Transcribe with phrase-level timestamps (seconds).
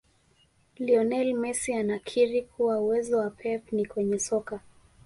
[0.77, 4.59] Lionel Messi anakiri kuwa uwezo wa pep ni kwenye soka